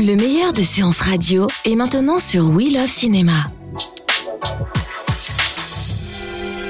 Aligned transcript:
Le 0.00 0.14
meilleur 0.14 0.52
de 0.52 0.62
séances 0.62 1.00
radio 1.00 1.48
est 1.64 1.74
maintenant 1.74 2.20
sur 2.20 2.50
We 2.50 2.72
Love 2.72 2.86
Cinéma. 2.86 3.32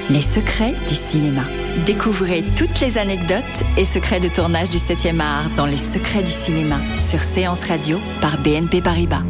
Les 0.09 0.23
secrets 0.23 0.73
du 0.89 0.95
cinéma. 0.95 1.43
Découvrez 1.85 2.43
toutes 2.57 2.81
les 2.81 2.97
anecdotes 2.97 3.45
et 3.77 3.85
secrets 3.85 4.21
de 4.21 4.29
tournage 4.29 4.71
du 4.71 4.79
7e 4.79 5.21
art 5.21 5.51
dans 5.59 5.67
Les 5.67 5.77
secrets 5.77 6.23
du 6.23 6.31
cinéma 6.31 6.79
sur 6.97 7.21
Séance 7.21 7.65
Radio 7.65 7.99
par 8.23 8.39
BNP 8.39 8.81
Paribas. 8.81 9.23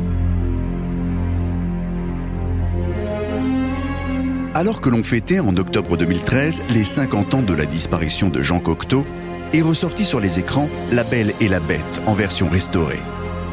Alors 4.55 4.81
que 4.81 4.91
l'on 4.91 5.03
fêtait 5.03 5.41
en 5.41 5.57
octobre 5.57 5.97
2013 5.97 6.67
les 6.71 6.85
50 6.85 7.35
ans 7.35 7.43
de 7.43 7.53
la 7.53 7.67
disparition 7.67 8.29
de 8.29 8.43
Jean 8.43 8.61
Cocteau, 8.61 9.05
est 9.53 9.63
ressorti 9.63 10.05
sur 10.05 10.21
les 10.21 10.39
écrans 10.39 10.69
La 10.93 11.03
Belle 11.03 11.33
et 11.41 11.49
la 11.49 11.59
Bête 11.59 12.01
en 12.07 12.15
version 12.15 12.49
restaurée. 12.49 13.01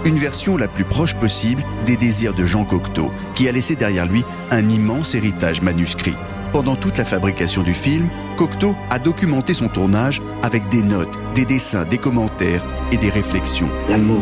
Une 0.06 0.18
version 0.18 0.56
la 0.56 0.68
plus 0.68 0.84
proche 0.84 1.16
possible 1.16 1.64
des 1.88 1.98
désirs 1.98 2.36
de 2.36 2.46
Jean 2.46 2.64
Cocteau, 2.64 3.12
qui 3.34 3.50
a 3.50 3.52
laissé 3.52 3.76
derrière 3.76 4.06
lui 4.06 4.24
un 4.52 4.70
immense 4.70 5.16
héritage 5.16 5.64
manuscrit. 5.64 6.14
Pendant 6.52 6.76
toute 6.76 7.00
la 7.00 7.06
fabrication 7.06 7.64
du 7.64 7.74
film, 7.74 8.08
Cocteau 8.38 8.76
a 8.92 9.00
documenté 9.00 9.56
son 9.56 9.68
tournage 9.68 10.22
avec 10.44 10.70
des 10.70 10.84
notes, 10.84 11.18
des 11.34 11.46
dessins, 11.46 11.86
des 11.86 11.98
commentaires 11.98 12.64
et 12.92 12.98
des 12.98 13.10
réflexions. 13.10 13.70
L'amour 13.90 14.22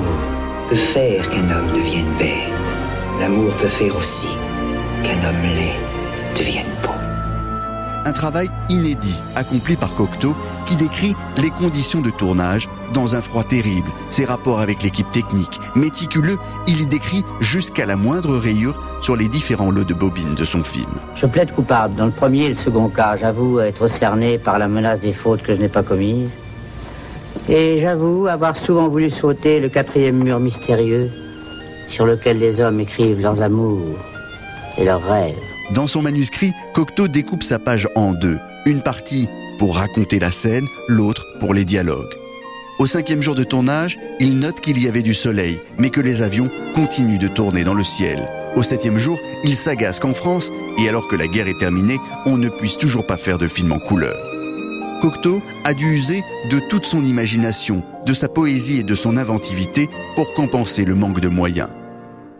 peut 0.69 0.77
faire 0.77 1.29
qu'un 1.29 1.51
homme 1.51 1.73
devienne 1.73 2.13
bête. 2.17 2.53
L'amour 3.19 3.53
peut 3.57 3.67
faire 3.67 3.97
aussi 3.97 4.29
qu'un 5.03 5.27
homme 5.27 5.43
laid 5.57 5.75
devienne 6.37 6.65
beau. 6.81 6.89
Un 8.05 8.13
travail 8.13 8.49
inédit 8.69 9.21
accompli 9.35 9.75
par 9.75 9.93
Cocteau 9.95 10.33
qui 10.65 10.77
décrit 10.77 11.13
les 11.37 11.49
conditions 11.49 12.01
de 12.01 12.09
tournage 12.09 12.69
dans 12.93 13.15
un 13.15 13.21
froid 13.21 13.43
terrible, 13.43 13.89
ses 14.09 14.23
rapports 14.23 14.61
avec 14.61 14.83
l'équipe 14.83 15.11
technique. 15.11 15.59
Méticuleux, 15.75 16.37
il 16.67 16.81
y 16.81 16.85
décrit 16.85 17.23
jusqu'à 17.41 17.85
la 17.85 17.95
moindre 17.95 18.37
rayure 18.37 18.81
sur 19.01 19.15
les 19.15 19.27
différents 19.27 19.71
lots 19.71 19.83
de 19.83 19.93
bobines 19.93 20.35
de 20.35 20.45
son 20.45 20.63
film. 20.63 20.91
Je 21.15 21.25
plaide 21.25 21.51
coupable 21.51 21.95
dans 21.95 22.05
le 22.05 22.11
premier 22.11 22.45
et 22.45 22.49
le 22.49 22.55
second 22.55 22.89
cas. 22.89 23.17
J'avoue 23.17 23.59
être 23.59 23.87
cerné 23.87 24.37
par 24.37 24.59
la 24.59 24.67
menace 24.67 24.99
des 24.99 25.13
fautes 25.13 25.41
que 25.41 25.53
je 25.53 25.59
n'ai 25.59 25.67
pas 25.67 25.83
commises. 25.83 26.29
Et 27.49 27.79
j'avoue 27.81 28.27
avoir 28.27 28.55
souvent 28.55 28.87
voulu 28.87 29.09
sauter 29.09 29.59
le 29.59 29.67
quatrième 29.67 30.23
mur 30.23 30.39
mystérieux 30.39 31.09
sur 31.89 32.05
lequel 32.05 32.39
les 32.39 32.61
hommes 32.61 32.79
écrivent 32.79 33.19
leurs 33.19 33.41
amours 33.41 33.97
et 34.77 34.85
leurs 34.85 35.03
rêves. 35.03 35.35
Dans 35.71 35.87
son 35.87 36.01
manuscrit, 36.01 36.53
Cocteau 36.73 37.07
découpe 37.07 37.43
sa 37.43 37.59
page 37.59 37.87
en 37.95 38.13
deux. 38.13 38.39
Une 38.65 38.81
partie 38.81 39.27
pour 39.59 39.75
raconter 39.75 40.19
la 40.19 40.31
scène, 40.31 40.67
l'autre 40.87 41.25
pour 41.39 41.53
les 41.53 41.65
dialogues. 41.65 42.22
Au 42.79 42.87
cinquième 42.87 43.21
jour 43.21 43.35
de 43.35 43.43
tournage, 43.43 43.99
il 44.19 44.39
note 44.39 44.59
qu'il 44.59 44.81
y 44.81 44.87
avait 44.87 45.03
du 45.03 45.13
soleil, 45.13 45.59
mais 45.77 45.91
que 45.91 46.01
les 46.01 46.23
avions 46.23 46.49
continuent 46.73 47.19
de 47.19 47.27
tourner 47.27 47.63
dans 47.63 47.75
le 47.75 47.83
ciel. 47.83 48.19
Au 48.55 48.63
septième 48.63 48.97
jour, 48.97 49.19
il 49.43 49.55
s'agace 49.55 49.99
qu'en 49.99 50.13
France, 50.13 50.51
et 50.79 50.89
alors 50.89 51.07
que 51.07 51.15
la 51.15 51.27
guerre 51.27 51.47
est 51.47 51.59
terminée, 51.59 51.99
on 52.25 52.37
ne 52.37 52.49
puisse 52.49 52.77
toujours 52.77 53.05
pas 53.05 53.17
faire 53.17 53.37
de 53.37 53.47
film 53.47 53.71
en 53.71 53.79
couleur. 53.79 54.17
Cocteau 55.01 55.41
a 55.65 55.73
dû 55.73 55.93
user 55.93 56.23
de 56.49 56.59
toute 56.69 56.85
son 56.85 57.03
imagination, 57.03 57.83
de 58.05 58.13
sa 58.13 58.27
poésie 58.27 58.79
et 58.79 58.83
de 58.83 58.95
son 58.95 59.17
inventivité 59.17 59.87
pour 60.15 60.33
compenser 60.33 60.83
le 60.83 60.95
manque 60.95 61.19
de 61.19 61.29
moyens. 61.29 61.69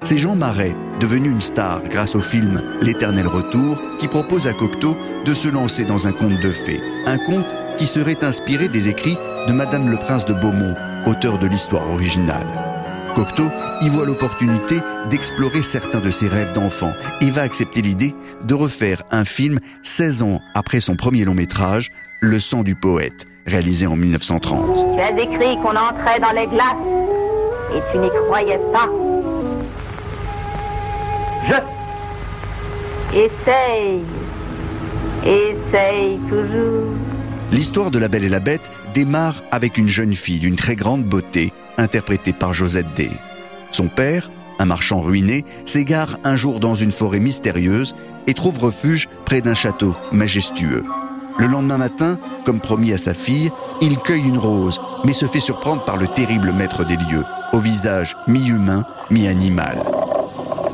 C'est 0.01 0.17
Jean 0.17 0.35
Marais, 0.35 0.75
devenu 0.99 1.29
une 1.29 1.41
star 1.41 1.81
grâce 1.89 2.15
au 2.15 2.19
film 2.19 2.61
L'éternel 2.81 3.27
retour, 3.27 3.79
qui 3.99 4.07
propose 4.07 4.47
à 4.47 4.53
Cocteau 4.53 4.97
de 5.25 5.33
se 5.33 5.47
lancer 5.47 5.85
dans 5.85 6.07
un 6.07 6.11
conte 6.11 6.41
de 6.41 6.51
fées. 6.51 6.81
Un 7.05 7.17
conte 7.17 7.45
qui 7.77 7.85
serait 7.85 8.23
inspiré 8.23 8.67
des 8.67 8.89
écrits 8.89 9.17
de 9.47 9.53
Madame 9.53 9.89
le 9.89 9.97
Prince 9.97 10.25
de 10.25 10.33
Beaumont, 10.33 10.75
auteur 11.05 11.39
de 11.39 11.47
l'histoire 11.47 11.89
originale. 11.89 12.47
Cocteau 13.15 13.49
y 13.81 13.89
voit 13.89 14.05
l'opportunité 14.05 14.79
d'explorer 15.09 15.61
certains 15.61 15.99
de 15.99 16.09
ses 16.09 16.27
rêves 16.27 16.53
d'enfant 16.53 16.91
et 17.21 17.29
va 17.29 17.41
accepter 17.41 17.81
l'idée 17.81 18.15
de 18.43 18.53
refaire 18.53 19.03
un 19.11 19.23
film 19.25 19.59
16 19.83 20.23
ans 20.23 20.41
après 20.55 20.79
son 20.79 20.95
premier 20.95 21.25
long 21.25 21.35
métrage, 21.35 21.91
Le 22.21 22.39
sang 22.39 22.63
du 22.63 22.75
poète, 22.75 23.27
réalisé 23.45 23.85
en 23.85 23.95
1930. 23.95 24.95
Tu 24.95 25.01
as 25.01 25.11
décrit 25.11 25.57
qu'on 25.57 25.75
entrait 25.75 26.19
dans 26.19 26.31
les 26.31 26.47
glaces 26.47 26.73
et 27.75 27.81
tu 27.91 27.97
n'y 27.99 28.09
croyais 28.27 28.59
pas. 28.71 28.89
Je. 31.47 31.55
Essaye. 33.17 34.03
Essaye 35.23 36.19
toujours. 36.29 37.12
L'histoire 37.53 37.91
de 37.91 37.99
La 37.99 38.07
Belle 38.07 38.23
et 38.23 38.29
la 38.29 38.39
Bête 38.39 38.71
démarre 38.95 39.43
avec 39.51 39.77
une 39.77 39.87
jeune 39.87 40.15
fille 40.15 40.39
d'une 40.39 40.55
très 40.55 40.75
grande 40.75 41.03
beauté, 41.03 41.53
interprétée 41.77 42.33
par 42.33 42.51
Josette 42.51 42.95
Day. 42.95 43.11
Son 43.69 43.89
père, 43.89 44.31
un 44.57 44.65
marchand 44.65 45.01
ruiné, 45.01 45.45
s'égare 45.63 46.17
un 46.23 46.35
jour 46.35 46.59
dans 46.59 46.73
une 46.73 46.91
forêt 46.91 47.19
mystérieuse 47.19 47.93
et 48.25 48.33
trouve 48.33 48.57
refuge 48.57 49.07
près 49.23 49.41
d'un 49.41 49.53
château 49.53 49.95
majestueux. 50.11 50.83
Le 51.37 51.45
lendemain 51.45 51.77
matin, 51.77 52.17
comme 52.43 52.59
promis 52.59 52.91
à 52.91 52.97
sa 52.97 53.13
fille, 53.13 53.51
il 53.81 53.99
cueille 53.99 54.27
une 54.27 54.39
rose, 54.39 54.81
mais 55.05 55.13
se 55.13 55.27
fait 55.27 55.39
surprendre 55.39 55.85
par 55.85 55.97
le 55.97 56.07
terrible 56.07 56.53
maître 56.53 56.83
des 56.83 56.97
lieux, 56.97 57.25
au 57.53 57.59
visage 57.59 58.17
mi-humain, 58.27 58.83
mi-animal. 59.11 59.77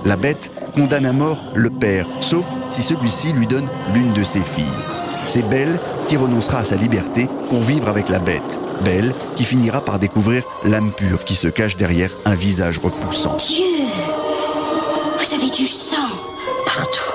La 0.05 0.15
bête 0.15 0.53
condamne 0.75 1.05
à 1.05 1.11
mort 1.11 1.43
le 1.55 1.71
père, 1.71 2.07
sauf 2.21 2.47
si 2.69 2.81
celui-ci 2.81 3.33
lui 3.33 3.47
donne 3.47 3.67
l'une 3.93 4.13
de 4.13 4.23
ses 4.23 4.41
filles. 4.41 4.63
C'est 5.27 5.47
Belle 5.47 5.79
qui 6.09 6.17
renoncera 6.17 6.59
à 6.59 6.65
sa 6.65 6.75
liberté 6.75 7.29
pour 7.49 7.61
vivre 7.61 7.87
avec 7.87 8.09
la 8.09 8.17
bête. 8.17 8.59
Belle 8.83 9.13
qui 9.35 9.45
finira 9.45 9.79
par 9.79 9.99
découvrir 9.99 10.43
l'âme 10.65 10.91
pure 10.91 11.23
qui 11.23 11.35
se 11.35 11.47
cache 11.47 11.77
derrière 11.77 12.09
un 12.25 12.33
visage 12.33 12.79
repoussant. 12.79 13.37
Dieu, 13.37 13.63
vous 15.17 15.33
avez 15.35 15.51
du 15.51 15.67
sang 15.67 15.97
partout. 16.65 17.11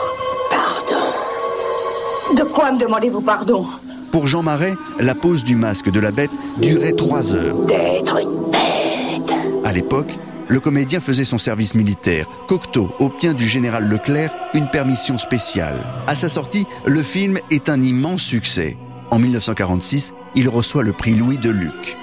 Pardon. 0.49 2.37
De 2.37 2.45
quoi 2.45 2.71
me 2.71 2.79
demandez-vous 2.79 3.21
pardon? 3.21 3.67
Pour 4.13 4.29
Jean 4.29 4.45
Marais, 4.45 4.77
la 5.01 5.17
pose 5.17 5.43
du 5.43 5.57
masque 5.57 5.91
de 5.91 5.99
la 5.99 6.13
bête 6.13 6.31
durait 6.59 6.93
trois 6.93 7.35
heures. 7.35 7.57
D'être 7.67 8.17
une 8.17 8.51
bête. 8.53 9.37
À 9.65 9.73
l'époque, 9.73 10.15
le 10.47 10.61
comédien 10.61 11.01
faisait 11.01 11.25
son 11.25 11.39
service 11.39 11.75
militaire. 11.75 12.29
Cocteau 12.47 12.91
obtient 13.01 13.35
du 13.35 13.45
général 13.45 13.89
Leclerc 13.89 14.33
une 14.53 14.69
permission 14.69 15.19
spéciale. 15.19 15.93
À 16.07 16.15
sa 16.15 16.29
sortie, 16.29 16.67
le 16.87 17.03
film 17.03 17.41
est 17.51 17.69
un 17.69 17.83
immense 17.83 18.23
succès. 18.23 18.77
En 19.15 19.21
1946, 19.21 20.13
il 20.35 20.49
reçoit 20.49 20.83
le 20.83 20.93
prix 20.93 21.15
Louis 21.15 21.39
de 21.39 21.49
Luc. 21.49 21.97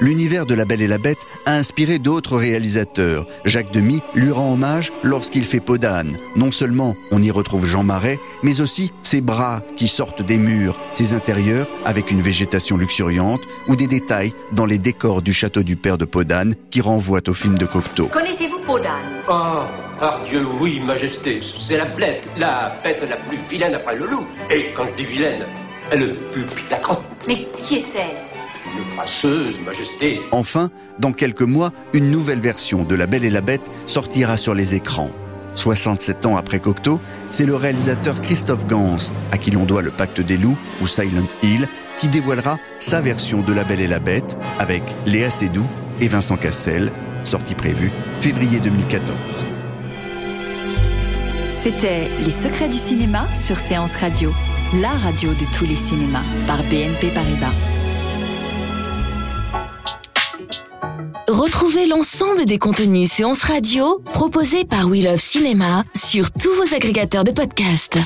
L'univers 0.00 0.44
de 0.44 0.56
La 0.56 0.64
Belle 0.64 0.82
et 0.82 0.88
la 0.88 0.98
Bête 0.98 1.24
a 1.46 1.54
inspiré 1.54 2.00
d'autres 2.00 2.36
réalisateurs. 2.36 3.26
Jacques 3.44 3.72
Demy 3.72 4.00
lui 4.16 4.32
rend 4.32 4.54
hommage 4.54 4.92
lorsqu'il 5.04 5.44
fait 5.44 5.60
Podane. 5.60 6.16
Non 6.34 6.50
seulement 6.50 6.96
on 7.12 7.22
y 7.22 7.30
retrouve 7.30 7.64
Jean 7.64 7.84
Marais, 7.84 8.18
mais 8.42 8.60
aussi 8.60 8.92
ses 9.04 9.20
bras 9.20 9.62
qui 9.76 9.86
sortent 9.86 10.22
des 10.22 10.36
murs, 10.36 10.80
ses 10.92 11.14
intérieurs 11.14 11.68
avec 11.84 12.10
une 12.10 12.22
végétation 12.22 12.76
luxuriante 12.76 13.42
ou 13.68 13.76
des 13.76 13.86
détails 13.86 14.32
dans 14.50 14.66
les 14.66 14.78
décors 14.78 15.22
du 15.22 15.32
château 15.32 15.62
du 15.62 15.76
père 15.76 15.96
de 15.96 16.06
Podane 16.06 16.56
qui 16.72 16.80
renvoient 16.80 17.28
au 17.28 17.34
film 17.34 17.56
de 17.56 17.66
Cocteau. 17.66 18.08
Connaissez-vous 18.08 18.58
Podane 18.66 19.22
Oh, 19.30 19.62
par 20.00 20.24
Dieu, 20.24 20.44
oui, 20.60 20.80
Majesté. 20.80 21.38
C'est 21.60 21.76
la 21.76 21.84
bête, 21.84 22.28
la 22.36 22.76
bête 22.82 23.06
la 23.08 23.16
plus 23.16 23.38
vilaine 23.48 23.74
après 23.74 23.94
le 23.94 24.06
loup. 24.08 24.26
Et 24.50 24.72
quand 24.74 24.88
je 24.88 24.94
dis 24.94 25.04
vilaine, 25.04 25.46
elle 25.90 26.14
pupille 26.32 26.64
la 26.70 26.78
crotte. 26.78 27.02
Mais 27.26 27.46
qui 27.58 27.76
est-elle? 27.76 28.16
Une 28.76 28.84
crasseuse, 28.94 29.58
Majesté. 29.64 30.20
Enfin, 30.30 30.70
dans 30.98 31.12
quelques 31.12 31.42
mois, 31.42 31.72
une 31.92 32.10
nouvelle 32.10 32.40
version 32.40 32.84
de 32.84 32.94
La 32.94 33.06
Belle 33.06 33.24
et 33.24 33.30
la 33.30 33.40
Bête 33.40 33.70
sortira 33.86 34.36
sur 34.36 34.54
les 34.54 34.74
écrans. 34.74 35.10
67 35.54 36.26
ans 36.26 36.36
après 36.36 36.60
Cocteau, 36.60 37.00
c'est 37.30 37.46
le 37.46 37.56
réalisateur 37.56 38.20
Christophe 38.20 38.66
Gans, 38.66 38.96
à 39.32 39.38
qui 39.38 39.50
l'on 39.50 39.64
doit 39.64 39.82
le 39.82 39.90
Pacte 39.90 40.20
des 40.20 40.36
loups 40.36 40.58
ou 40.82 40.86
Silent 40.86 41.26
Hill, 41.42 41.66
qui 41.98 42.08
dévoilera 42.08 42.58
sa 42.78 43.00
version 43.00 43.40
de 43.40 43.52
La 43.52 43.64
Belle 43.64 43.80
et 43.80 43.88
la 43.88 43.98
Bête 43.98 44.38
avec 44.58 44.82
Léa 45.06 45.30
Seydoux 45.30 45.66
et 46.00 46.08
Vincent 46.08 46.36
Cassel, 46.36 46.92
sortie 47.24 47.54
prévue 47.54 47.90
février 48.20 48.60
2014. 48.60 49.16
C'était 51.64 52.08
Les 52.24 52.30
secrets 52.30 52.68
du 52.68 52.78
cinéma 52.78 53.26
sur 53.32 53.56
Séance 53.56 53.96
Radio, 53.96 54.32
la 54.74 54.90
radio 54.90 55.30
de 55.30 55.56
tous 55.56 55.64
les 55.64 55.74
cinémas 55.74 56.22
par 56.46 56.62
BNP 56.64 57.08
Paribas. 57.08 57.46
Retrouvez 61.26 61.86
l'ensemble 61.86 62.44
des 62.44 62.58
contenus 62.58 63.10
séances 63.10 63.44
radio 63.44 64.02
proposés 64.12 64.64
par 64.64 64.86
We 64.86 65.04
Love 65.04 65.20
Cinéma 65.20 65.84
sur 65.94 66.30
tous 66.30 66.52
vos 66.52 66.74
agrégateurs 66.74 67.24
de 67.24 67.30
podcasts. 67.30 67.98